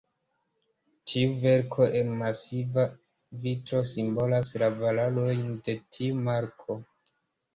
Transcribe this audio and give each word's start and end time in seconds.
Tiu 1.09 1.33
verko 1.43 1.85
el 1.99 2.07
masiva 2.21 2.85
vitro 3.43 3.83
simbolas 3.91 4.53
la 4.63 4.69
valorojn 4.79 5.53
de 5.69 5.77
tiu 5.99 6.19
marko. 6.31 6.79